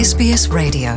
SBS 0.00 0.42
Radio. 0.50 0.92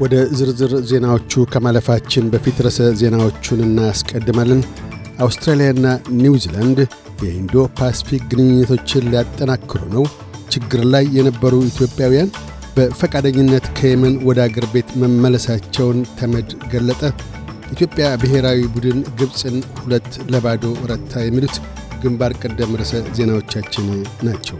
ወደ 0.00 0.16
ዝርዝር 0.38 0.72
ዜናዎቹ 0.90 1.44
ከማለፋችን 1.52 2.28
በፊት 2.32 2.58
ርዕሰ 2.66 2.80
ዜናዎቹን 3.00 3.62
እናስቀድማለን። 3.66 4.60
አውስትራሊያና 5.18 5.86
ኒውዚላንድ 6.20 6.78
የኢንዶ 7.24 7.64
ፓስፊክ 7.78 8.22
ግንኙነቶችን 8.32 9.08
ሊያጠናክሩ 9.12 9.80
ነው። 9.96 10.04
ችግር 10.54 10.82
ላይ 10.94 11.06
የነበሩ 11.16 11.54
ኢትዮጵያውያን 11.70 12.30
በፈቃደኝነት 12.76 13.66
ከየመን 13.78 14.14
ወደ 14.28 14.40
አገር 14.46 14.66
ቤት 14.74 14.90
መመለሳቸውን 15.02 15.98
ተመድ 16.20 16.50
ገለጠ። 16.72 17.02
ኢትዮጵያ 17.72 18.06
ብሔራዊ 18.20 18.60
ቡድን 18.74 18.98
ግብፅን 19.18 19.56
ሁለት 19.80 20.10
ለባዶ 20.32 20.62
ረታ። 20.90 21.12
የሚሉት 21.24 21.56
ግንባር 22.02 22.32
ቀደም 22.42 22.72
ርዕሰ 22.80 23.02
ዜናዎቻችን 23.16 23.86
ናቸው። 24.26 24.58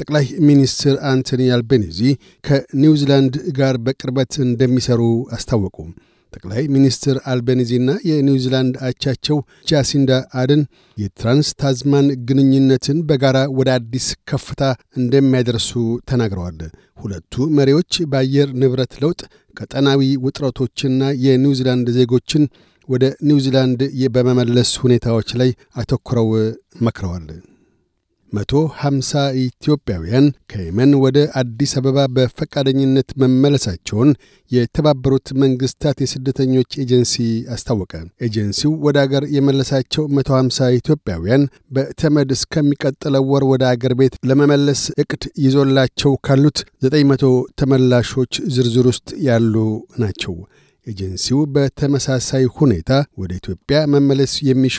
ጠቅላይ 0.00 0.26
ሚኒስትር 0.48 0.94
አንቶኒ 1.10 1.48
አልቤኒዚ 1.54 1.98
ከኒውዚላንድ 2.44 3.34
ጋር 3.58 3.76
በቅርበት 3.86 4.34
እንደሚሰሩ 4.44 5.00
አስታወቁ። 5.36 5.76
ጠቅላይ 6.32 6.62
ሚኒስትር 6.74 7.16
አልቤኒዚና 7.30 7.90
የኒውዚላንድ 8.08 8.74
አቻቸው 8.88 9.38
ጃሲንዳ 9.68 10.10
አደን 10.40 10.62
የትራንስ 10.96 11.48
ታዝማን 11.60 12.08
ግንኙነትን 12.28 12.98
በጋራ 13.08 13.38
ወደ 13.58 13.68
አዲስ 13.76 14.06
ከፍታ 14.30 14.62
እንደሚያደርሱ 15.00 15.70
ተናግረዋል። 16.10 16.60
ሁለቱ 16.98 17.34
መሪዎች 17.58 17.92
በአየር 18.12 18.48
ንብረት 18.62 18.94
ለውጥ 19.02 19.20
ቀጠናዊ 19.56 20.00
ውጥረቶችና 20.24 21.02
የኒውዚላንድ 21.24 21.88
ዜጎችን 21.98 22.44
ወደ 22.88 23.04
ኒውዚላንድ 23.28 23.80
በመመለስ 24.14 24.70
ሁኔታዎች 24.84 25.30
ላይ 25.40 25.50
አተኩረው 25.76 26.28
መክረዋል። 26.86 27.26
መቶ 28.32 28.52
ሀምሳ 28.80 29.10
ኢትዮጵያውያን 29.42 30.26
ከየመን 30.50 30.90
ወደ 31.04 31.18
አዲስ 31.40 31.72
አበባ 31.78 31.98
በፈቃደኝነት 32.16 33.08
መመለሳቸውን 33.22 34.10
የተባበሩት 34.50 35.28
መንግሥታት 35.42 35.98
የስደተኞች 36.02 36.76
ኤጀንሲ 36.82 37.14
አስታወቀ። 37.54 37.92
ኤጀንሲው 38.26 38.72
ወደ 38.86 38.98
አገር 39.04 39.24
የመለሳቸው 39.36 40.04
መቶ 40.16 40.30
ሀምሳ 40.38 40.68
ኢትዮጵያውያን 40.78 41.44
በተመድ 41.76 42.30
እስከሚቀጥለው 42.36 43.26
ወር 43.32 43.46
ወደ 43.52 43.64
አገር 43.72 43.94
ቤት 44.00 44.16
ለመመለስ 44.30 44.82
እቅድ 45.02 45.24
ይዞላቸው 45.44 46.14
ካሉት 46.28 46.60
ዘጠኝ 46.84 47.04
መቶ 47.12 47.24
ተመላሾች 47.60 48.34
ዝርዝር 48.56 48.88
ውስጥ 48.92 49.10
ያሉ 49.28 49.54
ናቸው። 49.98 50.36
ኤጀንሲው 50.86 51.40
በተመሳሳይ 51.54 52.44
ሁኔታ 52.58 52.90
ወደ 53.18 53.32
ኢትዮጵያ 53.40 53.78
መመለስ 53.94 54.34
የሚሹ 54.46 54.76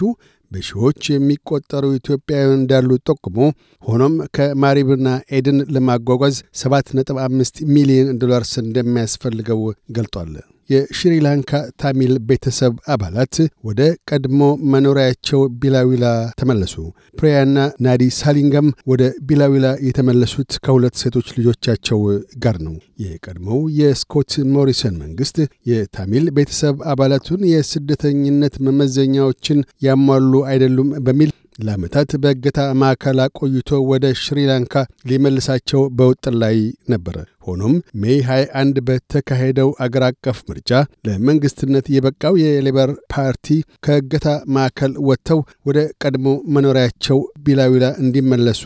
በሺዎች 0.51 1.01
የሚቆጠሩ 1.11 1.85
ኢትዮጵያውያን 1.97 2.55
እንዳሉ 2.57 2.97
ጠቁሞ 3.09 3.37
ሆኖም 3.83 4.15
ከማሪብና 4.37 5.07
ኤድን 5.37 5.59
ለማጓጓዝ 5.75 6.37
7.5 6.63 7.65
ሚሊዮን 7.75 8.15
ዶላርስ 8.21 8.53
እንደሚያስፈልገው 8.63 9.61
ገልጧል። 9.97 10.33
የሽሪላንካ 10.69 11.51
ታሚል 11.81 12.13
ቤተሰብ 12.29 12.73
አባላት 12.93 13.35
ወደ 13.63 13.81
ቀድሞ 14.09 14.41
መኖሪያቸው 14.73 15.41
ቢላዊላ 15.61 16.05
ተመለሱ። 16.39 16.75
ፕሪያና 17.19 17.55
ናዲ 17.85 18.03
ሳሊንጋም 18.19 18.69
ወደ 18.91 19.03
ቢላዊላ 19.29 19.67
የተመለሱት 19.87 20.51
ከሁለት 20.65 20.95
ሴቶች 21.01 21.27
ልጆቻቸው 21.37 21.99
ጋር 22.43 22.57
ነው። 22.65 22.75
የቀድሞው 23.03 23.59
የስኮት 23.79 24.31
ሞሪሰን 24.53 24.95
መንግሥት 25.01 25.37
የታሚል 25.69 26.25
ቤተሰብ 26.37 26.77
አባላቱን 26.91 27.43
የስደተኝነት 27.51 28.55
መመዘኛዎችን 28.67 29.59
ያሟሉ 29.85 30.33
አይደሉም 30.51 30.89
በሚል 31.05 31.31
ለዓመታት 31.59 32.11
በእገታ 32.23 32.59
ማዕከል 32.81 33.19
አቆይቶ 33.23 33.79
ወደ 33.89 34.05
ሽሪላንካ 34.21 34.73
ሊመልሳቸው 35.09 35.81
በውጥን 35.97 36.35
ላይ 36.43 36.57
ነበረ። 36.93 37.15
ሆኖም 37.45 37.73
May 38.01 38.17
21 38.27 38.79
በተካሄደው 38.87 39.69
አገር 39.85 40.03
አቀፍ 40.09 40.39
ምርጫ 40.49 40.71
ለመንግሥትነት 41.07 41.85
የበቃው 41.95 42.35
የሌበር 42.43 42.91
ፓርቲ 43.13 43.47
ከእገታ 43.85 44.27
ማዕከል 44.55 44.93
ወጥተው 45.09 45.41
ወደ 45.69 45.79
ቀድሞ 46.03 46.27
መኖሪያቸው 46.55 47.19
ቢላዊላ 47.45 47.87
እንዲመለሱ 48.03 48.63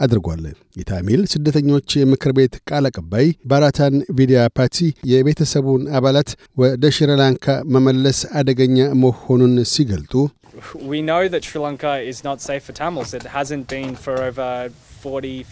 አድርጓል። 0.00 0.42
የታሚል 0.78 1.20
ስደተኞች 1.32 1.90
የምክር 1.98 2.32
ቤት 2.38 2.54
ቃል 2.68 2.84
አቀባይ 2.88 3.26
ባራታን 3.50 3.94
ቪዲያ 4.18 4.40
ፓቲ 4.56 4.76
የቤተሰቡን 5.10 5.84
አባላት 5.98 6.30
ወደ 6.56 6.90
ሽሪላንካ 6.96 7.46
መመለስ 7.74 8.18
አደገኛ 8.40 8.88
መሆኑን 9.04 9.54
ሲገልጡ 9.72 10.12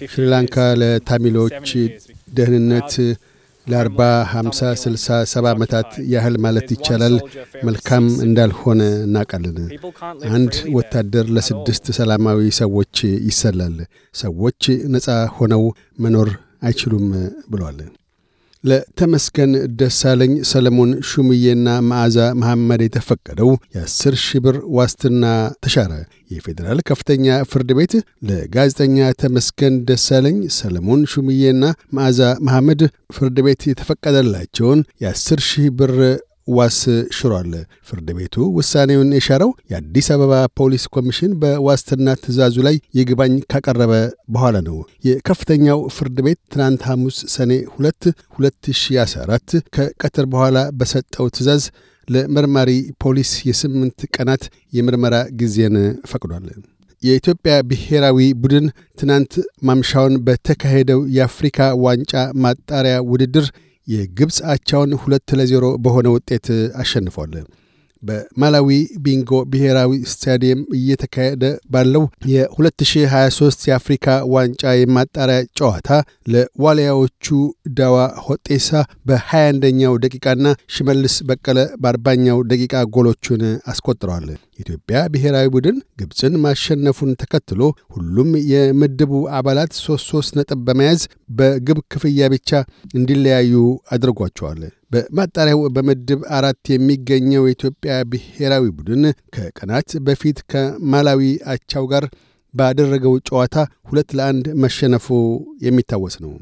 ሽሪላንካ 0.08 0.56
ለታሚሎች 0.80 1.70
ደህንነት 2.30 2.92
ለ40፣ 3.66 3.98
50፣ 4.32 4.70
60፣ 4.78 4.96
70 5.26 5.50
ዓመታት 5.52 5.90
ያህል 6.12 6.34
ማለት 6.38 6.68
ይቻላል 6.74 7.14
መልካም 7.64 8.06
እንዳልሆነ 8.26 8.80
እናውቃለን። 9.04 9.56
አንድ 10.34 10.54
ወታደር 10.76 11.26
ለስድስት 11.36 11.86
ሰላማዊ 11.98 12.50
ሰዎች 12.60 12.96
ይሰላል። 13.28 13.76
ሰዎች 14.14 14.62
ነፃ 14.94 15.06
ሆነው 15.38 15.64
መኖር 15.98 16.30
አይችሉም 16.62 17.06
ብሏል። 17.52 17.78
ለተመስገን 18.64 19.52
ደሳለኝ፣ 19.80 20.32
ሰለሞን 20.50 20.90
ሹምዬና 21.08 21.68
መዓዛ 21.88 22.18
መሐመድ 22.40 22.82
የተፈቀደው 22.84 23.50
የአስር 23.74 24.14
ሺህ 24.22 24.40
ብር 24.44 24.56
ዋስትና 24.76 25.24
ተሻረ። 25.64 25.92
የፌዴራል 26.30 26.78
ከፍተኛ 26.88 27.26
ፍርድ 27.50 27.70
ቤት 27.78 27.94
ለጋዜጠኛ 28.28 28.98
ተመስገን 29.22 29.74
ደሳለኝ፣ 29.88 30.38
ሰለሞን 30.58 31.02
ሹምዬና 31.12 31.64
መዓዛ 31.96 32.20
መሐመድ 32.46 32.82
ፍርድ 33.16 33.38
ቤት 33.46 33.62
የተፈቀደላቸውን 33.70 34.80
የአስር 35.02 35.42
ሺህ 35.48 35.68
ብር 35.78 35.94
ዋስ 36.48 36.78
ሽሯል። 37.16 37.52
ፍርድ 37.88 38.08
ቤቱ 38.16 38.34
ውሳኔውን 38.56 39.10
የሻረው 39.16 39.50
የአዲስ 39.70 40.08
አበባ 40.14 40.32
ፖሊስ 40.58 40.84
ኮሚሽን 40.94 41.32
በዋስትና 41.42 42.16
ትእዛዙ 42.22 42.56
ላይ 42.66 42.76
ይግባኝ 42.98 43.34
ካቀረበ 43.52 43.92
በኋላ 44.34 44.56
ነው። 44.68 44.76
የከፍተኛው 45.08 45.80
ፍርድ 45.96 46.18
ቤት 46.26 46.40
ትናንት 46.52 46.82
ሐሙስ 46.90 47.18
ሰኔ 47.34 47.52
2 47.76 48.10
2014 48.38 49.56
ከቀትር 49.76 50.26
በኋላ 50.32 50.58
በሰጠው 50.80 51.28
ትእዛዝ 51.36 51.64
ለመርማሪ 52.08 52.70
ፖሊስ 53.02 53.32
የስምንት 53.48 54.00
ቀናት 54.14 54.42
የምርመራ 54.72 55.16
ጊዜን 55.40 55.76
ፈቅዷል። 56.10 56.46
የኢትዮጵያ 57.02 57.54
ብሔራዊ 57.70 58.18
ቡድን 58.42 58.66
ትናንት 58.98 59.32
ማምሻውን 59.68 60.14
በተካሄደው 60.26 61.00
የአፍሪካ 61.16 61.58
ዋንጫ 61.84 62.12
ማጣሪያ 62.44 62.96
ውድድር 63.10 63.46
የግብፅ 63.88 64.38
አቻውን 64.52 64.92
ሁለት 65.02 65.28
ለዜሮ 65.38 65.64
በሆነ 65.84 66.06
ውጤት 66.14 66.46
አሸንፏል። 66.80 67.32
በማላዊ 68.04 68.68
ቢንጎ 69.04 69.30
ብሔራዊ 69.52 69.92
ስታዲየም 70.12 70.60
እየተካሄደ 70.78 71.42
ባለው 71.74 72.04
የ2023 72.32 73.66
የአፍሪካ 73.68 74.06
ዋንጫ 74.34 74.62
የማጣሪያ 74.78 75.38
ጨዋታ 75.58 75.88
ለዋልያዎቹ 76.34 77.26
ዳዋ 77.78 77.96
ሆጤሳ 78.26 78.68
በ21ኛው 79.08 79.94
ደቂቃና 80.04 80.42
ሽመልስ 80.74 81.16
በቀለ 81.28 81.58
በአርባኛው 81.82 82.40
ደቂቃ 82.52 82.84
ጎሎቹን 82.96 83.42
አስቆጥረዋል። 83.70 84.28
የኢትዮጵያ 84.54 84.98
ብሔራዊ 85.12 85.46
ቡድን 85.54 85.76
ግብፅን 86.00 86.34
ማሸነፉን 86.44 87.12
ተከትሎ 87.22 87.60
ሁሉም 87.94 88.30
የምድቡ 88.52 89.12
አባላት 89.38 89.72
ሦስት 89.80 90.06
ሦስት 90.12 90.32
ነጥብ 90.38 90.60
በመያዝ 90.66 91.02
በግብ 91.36 91.78
ክፍያ 91.92 92.28
ብቻ 92.34 92.50
እንዲለያዩ 92.98 93.54
አድርጓቸዋል። 93.94 94.60
በማጣሪያው 94.94 95.60
በምድብ 95.76 96.20
አራት 96.36 96.64
የሚገኘው 96.72 97.44
የኢትዮጵያ 97.46 97.94
ብሔራዊ 98.12 98.64
ቡድን 98.78 99.04
ከቀናት 99.36 99.90
በፊት 100.06 100.40
ከማላዊ 100.52 101.22
አቻው 101.54 101.86
ጋር 101.92 102.06
ባደረገው 102.54 103.14
ጨዋታ 103.28 103.54
ሁለት 103.88 104.10
ለአንድ 104.18 104.46
መሸነፉ 104.64 105.06
የሚታወስ 105.66 106.16
ነው። 106.24 106.34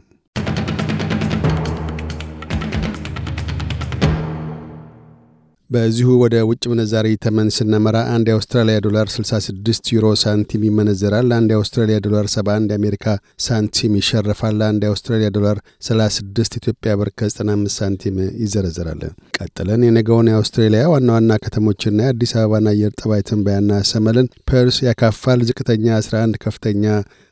በዚሁ 5.72 6.08
ወደ 6.22 6.36
ውጭ 6.48 6.62
ምንዛሪ 6.70 7.08
ተመን 7.24 7.48
ስናመራ 7.56 7.98
አንድ 8.14 8.26
የአውስትራሊያ 8.30 8.76
ዶላር 8.86 9.06
66 9.12 9.90
ዩሮ 9.94 10.06
ሳንቲም 10.22 10.62
ይመነዘራል። 10.66 11.28
አንድ 11.36 11.50
የአውስትራሊያ 11.52 11.96
ዶላር 12.06 12.26
71 12.32 12.72
የአሜሪካ 12.72 13.06
ሳንቲም 13.44 13.92
ይሸርፋል። 14.00 14.58
አንድ 14.68 14.82
የአውስትራሊያ 14.86 15.28
ዶላር 15.36 15.58
36 15.88 16.58
ኢትዮጵያ 16.60 16.94
ብር 17.00 17.10
ከ95 17.18 17.72
ሳንቲም 17.76 18.16
ይዘረዘራል። 18.42 19.02
ቀጥለን 19.38 19.84
የነገውን 19.88 20.30
የአውስትሬሊያ 20.32 20.82
ዋና 20.92 21.08
ዋና 21.16 21.38
ከተሞችና 21.44 21.98
የአዲስ 22.06 22.34
አበባን 22.38 22.68
አየር 22.72 22.92
ጠባይ 23.00 23.22
ትንበያ 23.28 23.80
እናሰማለን 23.92 24.28
ፐርዝ 24.50 24.78
ያካፋል። 24.88 25.42
ዝቅተኛ 25.50 25.86
11፣ 26.00 26.40
ከፍተኛ 26.44 26.84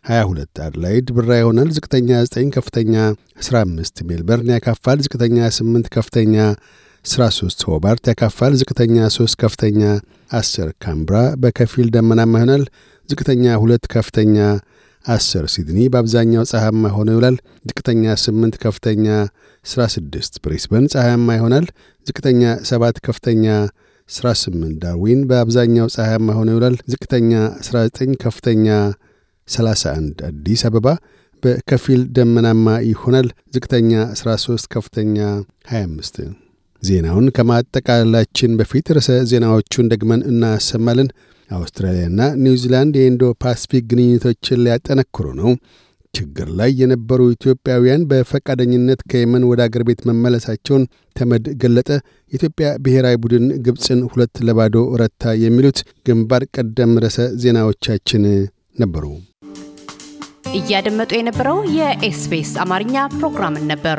22። 0.04 0.64
አድላይድ 0.66 1.08
ብራ 1.16 1.30
ይሆናል። 1.40 1.70
ዝቅተኛ 1.76 2.10
9፣ 2.28 2.52
ከፍተኛ 2.56 2.94
15። 3.42 4.04
ሜልበርን 4.08 4.52
ያካፋል። 4.56 5.00
ዝቅተኛ 5.06 5.38
8፣ 5.56 5.90
ከፍተኛ 5.96 6.36
13 7.04 7.64
ሆባርት 7.68 8.04
ያካፋል። 8.10 8.52
ዝቅተኛ 8.60 8.96
3 9.10 9.36
ከፍተኛ 9.42 9.80
10 10.32 10.72
ካምብራ 10.84 11.16
በከፊል 11.42 11.88
ደመናማ 11.94 12.34
ይሆናል። 12.38 12.64
ዝቅተኛ 13.08 13.44
2 13.60 13.88
ከፍተኛ 13.94 14.36
10 15.04 15.46
ሲድኒ 15.52 15.78
በአብዛኛው 15.92 16.42
ፀሐያማ 16.50 16.84
ሆኖ 16.96 17.08
ይውላል። 17.14 17.36
ዝቅተኛ 17.68 18.04
8 18.24 18.58
ከፍተኛ 18.64 19.06
16 19.64 20.40
ብሪስበን 20.44 20.86
ፀሐያማ 20.94 21.28
ይሆናል። 21.38 21.66
ዝቅተኛ 22.06 22.42
7 22.70 23.00
ከፍተኛ 23.00 23.46
18 24.10 24.76
ዳርዊን 24.82 25.22
በአብዛኛው 25.30 25.88
ፀሐያማ 25.96 26.28
ሆኖ 26.38 26.48
ይውላል። 26.54 26.76
ዝቅተኛ 26.92 27.32
19 27.62 28.14
ከፍተኛ 28.24 28.66
31 29.48 30.22
አዲስ 30.28 30.62
አበባ 30.68 30.86
በከፊል 31.42 32.00
ደመናማ 32.16 32.76
ይሆናል። 32.90 33.28
ዝቅተኛ 33.54 33.92
13 34.14 34.70
ከፍተኛ 34.74 35.18
25 35.72 36.22
ዜናውን 36.82 37.26
ከማጠቃላችን 37.36 38.56
በፊት 38.58 38.86
ርዕሰ 38.96 39.10
ዜናዎቹን 39.30 39.90
ደግመን 39.92 40.24
እናሰማለን። 40.30 41.08
አውስትራሊያና 41.50 42.20
ኒውዚላንድ 42.42 42.94
የኢንዶ 42.98 43.24
ፓስፊክ 43.42 43.84
ግንኙነቶችን 43.90 44.62
ሊያጠነክሩ 44.64 45.26
ነው። 45.40 45.50
ችግር 46.14 46.48
ላይ 46.58 46.70
የነበሩ 46.80 47.20
ኢትዮጵያውያን 47.34 48.06
በፈቃደኝነት 48.10 49.00
ከየመን 49.10 49.46
ወደ 49.50 49.60
አገር 49.66 49.82
ቤት 49.88 50.00
መመለሳቸውን 50.08 50.84
ተመድ 51.16 51.44
ገለጠ። 51.62 51.88
የኢትዮጵያ 52.32 52.68
ብሔራዊ 52.84 53.16
ቡድን 53.24 53.46
ግብፅን 53.66 54.00
ሁለት 54.10 54.36
ለባዶ 54.48 54.76
ረታ። 55.02 55.34
የሚሉት 55.44 55.80
ግንባር 56.06 56.44
ቀደም 56.56 56.94
ርዕሰ 57.04 57.28
ዜናዎቻችን 57.44 58.24
ነበሩ። 58.78 59.04
እያደመጡ 60.54 61.10
የነበረው 61.16 61.58
የኤስቢኤስ 61.78 62.52
አማርኛ 62.64 62.96
ፕሮግራምን 63.16 63.66
ነበር። 63.72 63.98